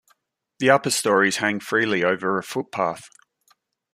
[0.57, 3.07] The upper storeys hang freely over a footpath.